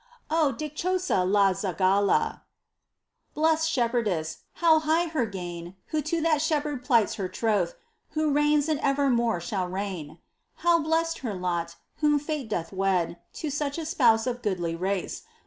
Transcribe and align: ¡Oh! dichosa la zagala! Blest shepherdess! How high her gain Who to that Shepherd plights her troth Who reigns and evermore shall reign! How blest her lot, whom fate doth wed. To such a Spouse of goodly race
¡Oh! 0.31 0.51
dichosa 0.57 1.23
la 1.31 1.53
zagala! 1.53 2.41
Blest 3.35 3.69
shepherdess! 3.69 4.39
How 4.53 4.79
high 4.79 5.05
her 5.09 5.27
gain 5.27 5.75
Who 5.89 6.01
to 6.01 6.19
that 6.21 6.41
Shepherd 6.41 6.83
plights 6.83 7.17
her 7.21 7.27
troth 7.27 7.75
Who 8.17 8.31
reigns 8.31 8.67
and 8.67 8.79
evermore 8.79 9.39
shall 9.39 9.67
reign! 9.67 10.17
How 10.65 10.79
blest 10.79 11.19
her 11.19 11.35
lot, 11.35 11.75
whom 11.97 12.17
fate 12.17 12.49
doth 12.49 12.73
wed. 12.73 13.19
To 13.33 13.51
such 13.51 13.77
a 13.77 13.85
Spouse 13.85 14.25
of 14.25 14.41
goodly 14.41 14.75
race 14.75 15.21